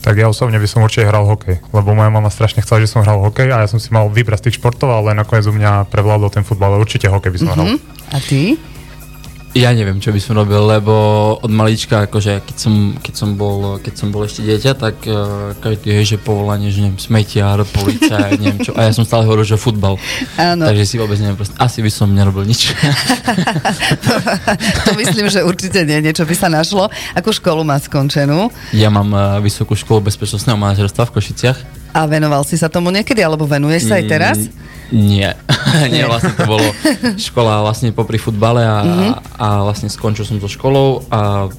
Tak 0.00 0.14
ja 0.14 0.24
osobne 0.24 0.56
by 0.56 0.64
som 0.64 0.80
určite 0.80 1.02
hral 1.04 1.22
hokej, 1.24 1.66
lebo 1.68 1.90
moja 1.92 2.06
mama 2.08 2.26
strašne 2.26 2.62
chcela, 2.62 2.78
že 2.78 2.88
som 2.88 3.02
hral 3.02 3.18
hokej 3.20 3.46
a 3.48 3.58
ja 3.58 3.68
som 3.68 3.76
si 3.76 3.90
mal 3.90 4.06
vybrať 4.06 4.38
z 4.38 4.44
tých 4.44 4.56
športov, 4.56 4.86
ale 4.88 5.12
nakoniec 5.12 5.42
u 5.42 5.52
mňa 5.52 5.86
prevládol 5.86 6.30
ten 6.30 6.40
futbal, 6.40 6.72
ale 6.72 6.80
určite 6.80 7.06
hokej 7.06 7.26
by 7.28 7.38
som 7.38 7.48
hral. 7.48 7.66
Hm? 7.68 7.78
A 8.08 8.18
ty? 8.20 8.54
Ja 9.56 9.72
neviem, 9.72 9.96
čo 10.04 10.12
by 10.12 10.20
som 10.20 10.36
robil, 10.36 10.60
lebo 10.60 10.92
od 11.40 11.48
malička, 11.48 12.04
akože 12.04 12.44
keď 12.44 12.56
som, 12.60 12.92
keď 13.00 13.14
som, 13.16 13.40
bol, 13.40 13.80
keď 13.80 13.94
som 13.96 14.12
bol 14.12 14.28
ešte 14.28 14.44
dieťa, 14.44 14.76
tak 14.76 15.00
uh, 15.08 15.56
každý 15.64 15.96
je, 15.96 16.12
že 16.12 16.16
povolanie, 16.20 16.68
že 16.68 16.84
neviem, 16.84 17.00
smetiar, 17.00 17.64
policajt, 17.64 18.36
neviem 18.36 18.60
čo. 18.60 18.76
A 18.76 18.84
ja 18.84 18.92
som 18.92 19.08
stále 19.08 19.24
hovoril, 19.24 19.48
že 19.48 19.56
futbal. 19.56 19.96
Áno. 20.36 20.68
Takže 20.68 20.84
si 20.84 21.00
vôbec 21.00 21.16
neviem, 21.16 21.40
proste, 21.40 21.56
asi 21.56 21.80
by 21.80 21.88
som 21.88 22.12
nerobil 22.12 22.44
nič. 22.44 22.76
to 24.84 24.90
myslím, 25.00 25.32
že 25.32 25.40
určite 25.40 25.88
nie, 25.88 26.04
niečo 26.04 26.28
by 26.28 26.36
sa 26.36 26.52
našlo. 26.52 26.92
Akú 27.16 27.32
školu 27.32 27.64
má 27.64 27.80
skončenú? 27.80 28.52
ja 28.76 28.92
mám 28.92 29.08
uh, 29.16 29.40
vysokú 29.40 29.72
školu 29.72 30.04
bezpečnostného 30.12 30.60
manažerstva 30.60 31.08
v 31.08 31.16
Košiciach. 31.16 31.58
A 31.96 32.04
venoval 32.04 32.44
si 32.44 32.60
sa 32.60 32.68
tomu 32.68 32.92
niekedy, 32.92 33.24
alebo 33.24 33.48
venuješ 33.48 33.88
sa 33.88 33.96
aj 33.96 34.04
teraz? 34.04 34.36
Nie. 34.90 35.34
Nie, 35.92 36.06
vlastne 36.06 36.30
to 36.32 36.46
bolo 36.46 36.66
škola 37.18 37.62
vlastne 37.62 37.90
popri 37.90 38.16
futbale 38.16 38.62
a, 38.62 38.76
Mhm. 38.80 38.90
mm-hmm. 38.90 39.14
a 39.36 39.46
vlastne 39.62 39.88
skončil 39.88 40.22
som 40.22 40.38
so 40.38 40.46
školou 40.46 41.02
a 41.10 41.50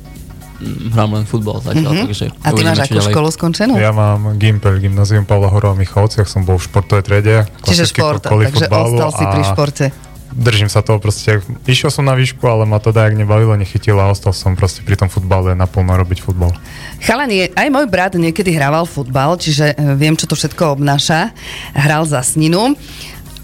hrám 0.95 1.13
len 1.13 1.25
futbal 1.29 1.61
zatiaľ, 1.61 1.91
mm-hmm. 1.93 2.07
takže. 2.09 2.25
A 2.41 2.49
ty 2.49 2.61
máš 2.65 2.79
akú 2.81 2.97
ďalej. 2.97 3.13
školu 3.13 3.29
skončenú? 3.29 3.73
Ja 3.77 3.93
mám 3.93 4.41
Gimpel, 4.41 4.81
gymnázium 4.81 5.21
Pavla 5.21 5.53
Horova 5.53 5.77
v 5.77 5.85
Michalovciach, 5.85 6.25
som 6.25 6.41
bol 6.41 6.57
v 6.57 6.65
športovej 6.65 7.03
triede. 7.05 7.35
Čiže 7.61 7.93
šport, 7.93 8.25
takže 8.25 8.65
ostal 8.65 9.11
si 9.13 9.23
pri 9.23 9.43
športe. 9.45 9.85
Držím 10.27 10.67
sa 10.67 10.83
toho 10.83 10.99
proste. 10.99 11.39
Išiel 11.65 11.87
som 11.89 12.03
na 12.03 12.13
výšku, 12.13 12.43
ale 12.43 12.67
ma 12.67 12.77
to 12.77 12.91
dajak 12.91 13.15
nebavilo, 13.15 13.55
nechytilo 13.55 13.97
a 13.97 14.11
ostal 14.11 14.35
som 14.35 14.53
proste 14.53 14.83
pri 14.83 14.93
tom 14.93 15.07
futbale 15.07 15.55
naplno 15.55 15.95
robiť 15.95 16.19
futbal. 16.19 16.51
Chalani, 16.99 17.47
aj 17.47 17.67
môj 17.71 17.87
brat 17.87 18.13
niekedy 18.13 18.51
hrával 18.51 18.83
futbal, 18.83 19.39
čiže 19.39 19.71
e, 19.71 19.95
viem, 19.95 20.13
čo 20.13 20.27
to 20.27 20.35
všetko 20.35 20.77
obnáša. 20.77 21.31
Hral 21.73 22.05
za 22.05 22.21
sninu. 22.21 22.75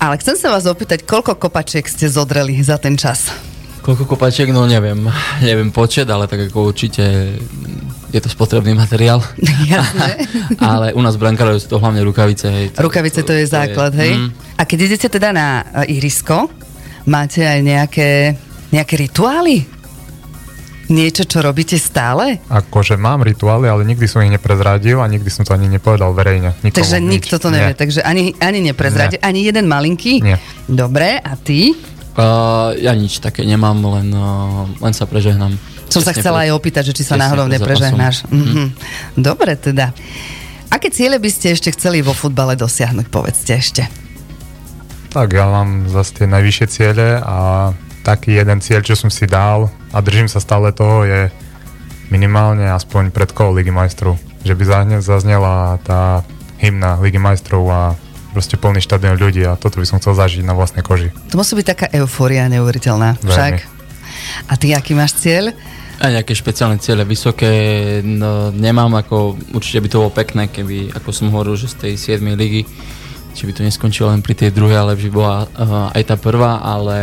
Ale 0.04 0.20
chcem 0.20 0.36
sa 0.36 0.52
vás 0.52 0.68
opýtať, 0.68 1.08
koľko 1.08 1.40
kopačiek 1.40 1.88
ste 1.88 2.12
zodreli 2.12 2.60
za 2.60 2.76
ten 2.76 3.00
čas? 3.00 3.32
Koľko 3.80 4.04
kopačiek, 4.04 4.52
no 4.52 4.68
neviem. 4.68 5.00
Neviem 5.40 5.72
počet, 5.72 6.12
ale 6.12 6.28
tak 6.28 6.52
ako 6.52 6.76
určite 6.76 7.40
je 8.12 8.20
to 8.20 8.28
spotrebný 8.28 8.76
materiál. 8.76 9.24
Jasné. 9.72 10.28
ale 10.60 10.92
u 10.92 11.00
nás 11.00 11.16
brankárov 11.16 11.56
sú 11.56 11.72
to 11.72 11.80
hlavne 11.80 12.04
rukavice. 12.04 12.52
Hej, 12.52 12.66
Rukavice 12.76 13.24
to 13.24 13.32
je 13.32 13.48
základ, 13.48 13.96
hej? 13.96 14.20
Mm, 14.20 14.36
A 14.60 14.68
keď 14.68 14.92
idete 14.92 15.08
teda 15.08 15.32
na 15.32 15.64
e, 15.88 15.96
ihrisko, 15.96 16.52
máte 17.08 17.48
aj 17.48 17.64
nejaké, 17.64 18.36
nejaké 18.76 19.00
rituály? 19.08 19.64
Niečo, 20.94 21.26
čo 21.26 21.42
robíte 21.42 21.74
stále? 21.82 22.38
Akože 22.46 23.02
mám 23.02 23.26
rituály, 23.26 23.66
ale 23.66 23.82
nikdy 23.82 24.06
som 24.06 24.22
ich 24.22 24.30
neprezradil 24.30 25.02
a 25.02 25.10
nikdy 25.10 25.26
som 25.28 25.42
to 25.42 25.58
ani 25.58 25.66
nepovedal 25.66 26.14
verejne. 26.14 26.54
Nikomu, 26.62 26.78
Takže 26.78 26.98
nič. 27.02 27.10
nikto 27.18 27.36
to 27.42 27.50
nevie, 27.50 27.74
Nie. 27.74 27.80
takže 27.82 28.00
ani, 28.06 28.38
ani 28.38 28.62
neprezradí, 28.62 29.18
ani 29.18 29.42
jeden 29.42 29.66
malinký? 29.66 30.22
Nie. 30.22 30.38
Dobre, 30.70 31.18
a 31.18 31.34
ty? 31.34 31.74
Uh, 32.14 32.78
ja 32.78 32.94
nič 32.94 33.18
také 33.18 33.42
nemám, 33.42 33.82
len, 33.90 34.14
uh, 34.14 34.70
len 34.78 34.94
sa 34.94 35.10
prežehnám. 35.10 35.58
Som 35.90 36.06
sa 36.06 36.14
chcela 36.14 36.46
pred- 36.46 36.54
aj 36.54 36.58
opýtať, 36.62 36.84
že 36.94 37.02
či 37.02 37.04
sa 37.06 37.18
náhodou 37.18 37.50
neprežehnáš. 37.50 38.30
Mhm. 38.30 38.78
Dobre 39.18 39.58
teda. 39.58 39.98
Aké 40.70 40.90
ciele 40.90 41.18
by 41.18 41.30
ste 41.30 41.54
ešte 41.54 41.74
chceli 41.74 42.02
vo 42.02 42.14
futbale 42.14 42.54
dosiahnuť, 42.54 43.10
povedzte 43.10 43.58
ešte. 43.58 43.84
Tak 45.10 45.30
ja 45.30 45.46
mám 45.46 45.86
zase 45.90 46.22
tie 46.22 46.26
najvyššie 46.26 46.68
ciele 46.68 47.18
a 47.18 47.70
taký 48.04 48.36
jeden 48.36 48.60
cieľ, 48.60 48.84
čo 48.84 49.00
som 49.00 49.08
si 49.08 49.24
dal 49.26 49.72
a 49.96 49.98
držím 50.04 50.28
sa 50.28 50.44
stále 50.44 50.76
toho, 50.76 51.08
je 51.08 51.32
minimálne 52.12 52.68
aspoň 52.70 53.10
pred 53.10 53.32
kolo 53.32 53.56
Ligy 53.56 53.72
majstrov. 53.72 54.20
Že 54.44 54.54
by 54.60 54.64
zaznela 55.00 55.80
tá 55.88 56.22
hymna 56.60 57.00
Ligy 57.00 57.18
majstrov 57.18 57.64
a 57.72 57.96
proste 58.36 58.60
plný 58.60 58.84
štadión 58.84 59.16
ľudí 59.16 59.46
a 59.48 59.56
toto 59.56 59.80
by 59.80 59.88
som 59.88 59.98
chcel 60.04 60.18
zažiť 60.18 60.44
na 60.44 60.58
vlastnej 60.58 60.84
koži. 60.84 61.16
To 61.32 61.40
musí 61.40 61.56
byť 61.56 61.68
taká 61.70 61.88
eufória 61.96 62.50
neuveriteľná. 62.52 63.22
Veľmi. 63.22 63.32
Však? 63.32 63.54
A 64.50 64.54
ty, 64.58 64.74
aký 64.74 64.98
máš 64.98 65.16
cieľ? 65.22 65.54
A 66.02 66.10
nejaké 66.10 66.34
špeciálne 66.34 66.82
ciele 66.82 67.06
vysoké 67.06 67.54
no, 68.02 68.50
nemám, 68.50 68.92
ako 69.00 69.38
určite 69.54 69.80
by 69.86 69.88
to 69.88 70.00
bolo 70.02 70.12
pekné, 70.12 70.50
keby, 70.50 70.92
ako 70.92 71.10
som 71.14 71.30
hovoril, 71.30 71.54
že 71.56 71.72
z 71.72 71.96
tej 71.96 72.20
7. 72.20 72.34
ligy, 72.34 72.66
či 73.34 73.50
by 73.50 73.52
to 73.52 73.66
neskončilo 73.66 74.14
len 74.14 74.22
pri 74.22 74.38
tej 74.38 74.54
druhej, 74.54 74.78
ale 74.78 74.94
by 74.94 75.10
bola 75.10 75.38
uh, 75.44 75.90
aj 75.98 76.04
tá 76.06 76.16
prvá, 76.16 76.62
ale 76.62 76.98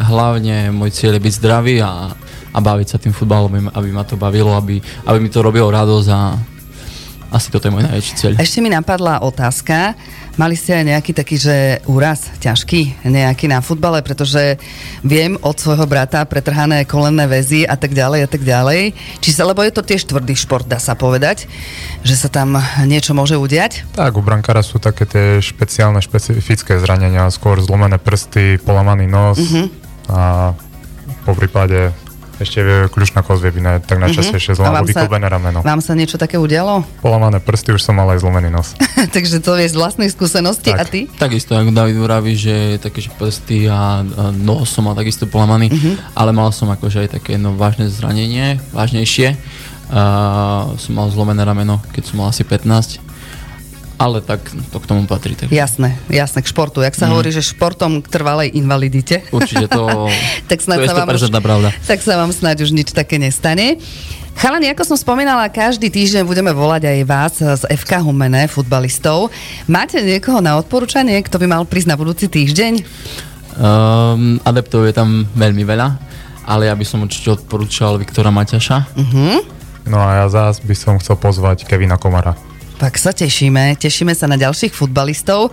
hlavne 0.00 0.72
môj 0.72 0.90
cieľ 0.96 1.20
je 1.20 1.24
byť 1.28 1.34
zdravý 1.36 1.84
a, 1.84 2.16
a 2.52 2.58
baviť 2.58 2.88
sa 2.88 2.96
tým 2.96 3.12
futbalom, 3.12 3.68
aby, 3.70 3.88
ma- 3.92 4.08
to 4.08 4.16
bavilo, 4.16 4.56
aby, 4.56 4.80
aby 5.04 5.18
mi 5.20 5.28
to 5.28 5.44
robilo 5.44 5.68
radosť 5.68 6.08
a 6.08 6.20
asi 7.28 7.52
toto 7.52 7.68
je 7.68 7.74
môj 7.74 7.84
najväčší 7.84 8.12
cieľ. 8.16 8.32
Ešte 8.40 8.64
mi 8.64 8.70
napadla 8.72 9.20
otázka. 9.20 9.98
Mali 10.36 10.52
ste 10.52 10.76
aj 10.76 10.84
nejaký 10.84 11.12
taký, 11.16 11.36
že 11.40 11.56
úraz 11.88 12.28
ťažký 12.44 13.08
nejaký 13.08 13.48
na 13.48 13.64
futbale, 13.64 14.04
pretože 14.04 14.60
viem 15.00 15.40
od 15.40 15.56
svojho 15.56 15.88
brata 15.88 16.20
pretrhané 16.28 16.84
kolenné 16.84 17.24
väzy 17.24 17.64
a 17.64 17.72
tak 17.72 17.96
ďalej 17.96 18.20
a 18.24 18.28
tak 18.28 18.44
ďalej. 18.44 18.92
Či 19.24 19.30
sa, 19.32 19.48
lebo 19.48 19.64
je 19.64 19.72
to 19.72 19.80
tiež 19.80 20.04
tvrdý 20.04 20.36
šport, 20.36 20.68
dá 20.68 20.76
sa 20.76 20.92
povedať, 20.92 21.48
že 22.04 22.20
sa 22.20 22.28
tam 22.28 22.60
niečo 22.84 23.16
môže 23.16 23.40
udiať. 23.40 23.88
Tak, 23.96 24.12
u 24.12 24.20
brankára 24.20 24.60
sú 24.60 24.76
také 24.76 25.08
tie 25.08 25.40
špeciálne, 25.40 26.04
špecifické 26.04 26.76
zranenia, 26.84 27.32
skôr 27.32 27.56
zlomené 27.64 27.96
prsty, 27.96 28.60
polamaný 28.60 29.08
nos 29.08 29.40
Mhm. 29.40 29.64
a 30.12 30.52
po 31.24 31.32
prípade 31.32 31.96
ešte 32.38 32.60
kľúčna 32.88 33.20
kosť 33.20 33.42
byť 33.48 33.56
na- 33.58 33.78
tak 33.78 33.96
najčastejšie 33.98 34.52
zlomené, 34.54 34.72
alebo 34.76 34.88
sa- 34.88 35.02
vyklbené 35.02 35.26
rameno. 35.26 35.58
Vám 35.60 35.80
sa 35.80 35.92
niečo 35.92 36.14
také 36.14 36.36
udialo? 36.36 36.84
Polamané 36.98 37.38
prsty, 37.38 37.70
už 37.70 37.80
som 37.80 37.94
mal 37.94 38.08
aj 38.08 38.20
zlomený 38.20 38.48
nos. 38.48 38.76
Takže 39.16 39.38
to 39.38 39.54
je 39.54 39.66
z 39.66 39.74
vlastnej 39.74 40.06
skúsenosti. 40.06 40.68
Tak. 40.68 40.78
A 40.78 40.84
ty? 40.84 41.08
Takisto, 41.08 41.52
ako 41.52 41.70
David 41.70 41.96
vraví, 41.96 42.32
že 42.32 42.54
také, 42.78 42.98
že 42.98 43.10
prsty 43.10 43.66
a, 43.66 44.00
a 44.00 44.22
nos 44.30 44.68
som 44.68 44.82
mal 44.82 44.92
takisto 44.92 45.24
polamaný, 45.24 45.68
Mhm. 45.68 46.12
ale 46.12 46.30
mal 46.30 46.48
som 46.50 46.66
akože 46.66 47.02
aj 47.02 47.10
také 47.14 47.34
no, 47.34 47.52
vážne 47.52 47.86
zranenie, 47.86 48.60
vážnejšie. 48.70 49.36
Uh, 49.86 50.74
som 50.74 50.92
mal 50.92 51.06
zlomené 51.06 51.40
rameno, 51.40 51.78
keď 51.88 52.02
som 52.04 52.18
mal 52.18 52.28
asi 52.28 52.42
15, 52.42 52.98
ale 53.96 54.20
tak 54.20 54.40
to 54.72 54.76
k 54.76 54.86
tomu 54.86 55.08
patrí. 55.08 55.32
Tak 55.32 55.48
Jasné, 55.48 55.96
jasné, 56.12 56.44
k 56.44 56.48
športu. 56.48 56.84
Jak 56.84 56.92
sa 56.92 57.08
hovorí, 57.08 57.32
že 57.32 57.40
športom 57.40 58.04
k 58.04 58.08
trvalej 58.12 58.52
invalidite. 58.52 59.24
určite 59.32 59.72
to, 59.72 60.08
tak 60.48 60.60
to 60.62 60.64
snad 60.68 60.84
je 60.84 60.88
sa 60.88 61.04
vám 61.04 61.08
už, 61.16 61.32
100% 61.32 61.40
pravda. 61.40 61.68
tak 61.88 61.98
sa 62.04 62.14
vám 62.20 62.30
snáď 62.32 62.68
už 62.68 62.70
nič 62.76 62.92
také 62.92 63.16
nestane. 63.16 63.80
Chalani, 64.36 64.68
ako 64.68 64.84
som 64.84 65.00
spomínala, 65.00 65.48
každý 65.48 65.88
týždeň 65.88 66.28
budeme 66.28 66.52
volať 66.52 66.82
aj 66.92 66.98
vás 67.08 67.34
z 67.40 67.64
FK 67.72 68.04
Humene, 68.04 68.44
futbalistov. 68.52 69.32
Máte 69.64 70.04
niekoho 70.04 70.44
na 70.44 70.60
odporúčanie, 70.60 71.16
kto 71.24 71.40
by 71.40 71.48
mal 71.48 71.64
prísť 71.64 71.88
na 71.88 71.96
budúci 71.96 72.28
týždeň? 72.28 72.84
Um, 73.56 74.36
adeptov 74.44 74.84
je 74.84 74.92
tam 74.92 75.24
veľmi 75.32 75.64
veľa, 75.64 75.88
ale 76.44 76.68
ja 76.68 76.76
by 76.76 76.84
som 76.84 77.00
určite 77.00 77.32
odporúčal 77.32 77.96
Viktora 77.96 78.28
Maťaša. 78.28 78.92
No 79.88 79.98
a 80.04 80.20
ja 80.20 80.26
zás 80.28 80.60
by 80.60 80.76
som 80.76 81.00
chcel 81.00 81.16
pozvať 81.16 81.64
Kevina 81.64 81.96
Komara. 81.96 82.36
Tak 82.76 83.00
sa 83.00 83.08
tešíme, 83.08 83.80
tešíme 83.80 84.12
sa 84.12 84.28
na 84.28 84.36
ďalších 84.36 84.76
futbalistov. 84.76 85.48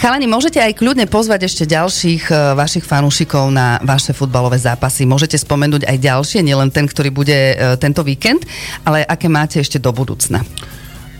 Chalani, 0.00 0.24
môžete 0.24 0.56
aj 0.56 0.80
kľudne 0.80 1.04
pozvať 1.04 1.44
ešte 1.44 1.68
ďalších 1.68 2.32
e, 2.32 2.56
vašich 2.56 2.88
fanúšikov 2.88 3.52
na 3.52 3.76
vaše 3.84 4.16
futbalové 4.16 4.56
zápasy. 4.56 5.04
Môžete 5.04 5.36
spomenúť 5.36 5.84
aj 5.84 6.00
ďalšie, 6.00 6.40
nielen 6.40 6.72
ten, 6.72 6.88
ktorý 6.88 7.12
bude 7.12 7.36
e, 7.36 7.76
tento 7.76 8.00
víkend, 8.00 8.48
ale 8.88 9.04
aké 9.04 9.28
máte 9.28 9.60
ešte 9.60 9.76
do 9.76 9.92
budúcna. 9.92 10.40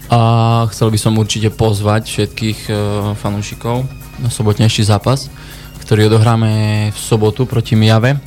A 0.09 0.65
chcel 0.73 0.89
by 0.89 0.97
som 0.97 1.21
určite 1.21 1.53
pozvať 1.53 2.05
všetkých 2.05 2.69
uh, 2.69 2.77
fanúšikov 3.17 3.89
na 4.21 4.29
sobotnejší 4.29 4.85
zápas, 4.85 5.33
ktorý 5.81 6.13
odohráme 6.13 6.93
v 6.93 6.99
sobotu 7.01 7.49
proti 7.49 7.81
Mijave. 7.81 8.21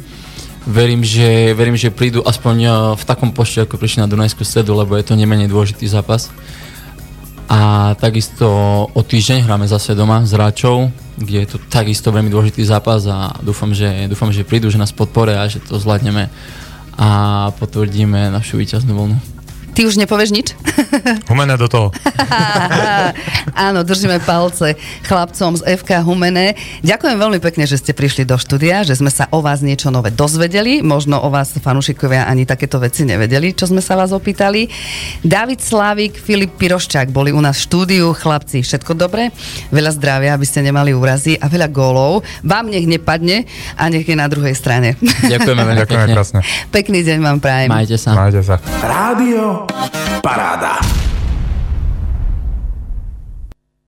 Verím, 0.65 1.05
že, 1.05 1.53
verím, 1.53 1.77
že 1.77 1.93
prídu 1.93 2.25
aspoň 2.25 2.57
v 2.97 3.03
takom 3.05 3.29
počte, 3.29 3.69
ako 3.69 3.77
prišli 3.77 4.01
na 4.01 4.09
Dunajskú 4.09 4.41
stredu, 4.41 4.73
lebo 4.73 4.97
je 4.97 5.05
to 5.05 5.13
nemenej 5.13 5.45
dôležitý 5.45 5.85
zápas. 5.85 6.33
A 7.45 7.93
takisto 8.01 8.47
o 8.89 9.01
týždeň 9.05 9.45
hráme 9.45 9.69
zase 9.69 9.93
doma 9.93 10.25
s 10.25 10.33
Ráčou, 10.33 10.89
kde 11.13 11.45
je 11.45 11.49
to 11.53 11.57
takisto 11.69 12.09
veľmi 12.09 12.33
dôležitý 12.33 12.65
zápas 12.65 13.05
a 13.05 13.37
dúfam, 13.45 13.69
že, 13.69 14.09
dúfam, 14.09 14.33
že 14.33 14.41
prídu, 14.41 14.73
že 14.73 14.81
nás 14.81 14.89
podporia 14.89 15.45
a 15.45 15.51
že 15.51 15.61
to 15.61 15.77
zvládneme 15.77 16.33
a 16.97 17.09
potvrdíme 17.61 18.33
našu 18.33 18.57
víťaznú 18.57 18.97
voľnu. 18.97 19.34
Ty 19.75 19.91
už 19.91 19.99
nepovieš 19.99 20.31
nič? 20.31 20.47
Humené 21.29 21.59
do 21.59 21.67
toho. 21.67 21.91
Áno, 23.67 23.83
držíme 23.83 24.23
palce 24.23 24.79
chlapcom 25.03 25.59
z 25.59 25.67
FK 25.83 25.99
Humené. 25.99 26.55
Ďakujem 26.79 27.19
veľmi 27.19 27.39
pekne, 27.43 27.67
že 27.67 27.83
ste 27.83 27.91
prišli 27.91 28.23
do 28.23 28.39
štúdia, 28.39 28.87
že 28.87 28.95
sme 28.95 29.11
sa 29.11 29.27
o 29.35 29.43
vás 29.43 29.59
niečo 29.59 29.91
nové 29.91 30.15
dozvedeli. 30.15 30.79
Možno 30.79 31.19
o 31.19 31.27
vás 31.27 31.51
fanúšikovia 31.59 32.23
ani 32.23 32.47
takéto 32.47 32.79
veci 32.79 33.03
nevedeli, 33.03 33.51
čo 33.51 33.67
sme 33.67 33.83
sa 33.83 33.99
vás 33.99 34.15
opýtali. 34.15 34.71
David 35.27 35.59
Slávik, 35.59 36.15
Filip 36.15 36.55
Piroščák 36.55 37.11
boli 37.11 37.35
u 37.35 37.43
nás 37.43 37.59
v 37.59 37.67
štúdiu. 37.67 38.15
Chlapci, 38.15 38.63
všetko 38.63 38.95
dobre? 38.95 39.35
Veľa 39.75 39.91
zdravia, 39.91 40.39
aby 40.39 40.47
ste 40.47 40.63
nemali 40.63 40.95
úrazy 40.95 41.35
a 41.35 41.51
veľa 41.51 41.67
gólov. 41.67 42.23
Vám 42.47 42.71
nech 42.71 42.87
nepadne 42.87 43.43
a 43.75 43.91
nech 43.91 44.07
je 44.07 44.15
na 44.15 44.31
druhej 44.31 44.55
strane. 44.55 44.95
Ďakujeme 45.03 45.63
veľmi 45.67 45.81
Ďakujeme 45.83 46.05
pekne. 46.07 46.15
krásne. 46.15 46.39
Pekný 46.71 47.03
deň 47.03 47.17
vám 47.19 47.37
prajem. 47.43 47.67
Majte 47.67 47.99
sa. 47.99 48.15
Majte 48.15 48.39
sa. 48.39 48.55
Rádio 48.79 49.64
Paráda. 50.21 50.79